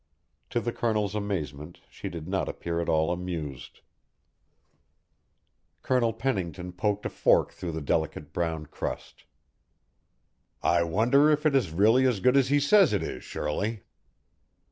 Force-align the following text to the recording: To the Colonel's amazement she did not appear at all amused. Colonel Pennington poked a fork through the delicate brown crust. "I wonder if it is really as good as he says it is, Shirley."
To 0.49 0.59
the 0.59 0.71
Colonel's 0.71 1.13
amazement 1.13 1.81
she 1.87 2.09
did 2.09 2.27
not 2.27 2.49
appear 2.49 2.81
at 2.81 2.89
all 2.89 3.11
amused. 3.11 3.81
Colonel 5.83 6.11
Pennington 6.11 6.71
poked 6.71 7.05
a 7.05 7.09
fork 7.11 7.51
through 7.51 7.73
the 7.73 7.81
delicate 7.81 8.33
brown 8.33 8.65
crust. 8.65 9.25
"I 10.63 10.81
wonder 10.81 11.29
if 11.29 11.45
it 11.45 11.53
is 11.55 11.69
really 11.69 12.07
as 12.07 12.19
good 12.19 12.35
as 12.35 12.47
he 12.49 12.59
says 12.59 12.93
it 12.93 13.03
is, 13.03 13.23
Shirley." 13.23 13.83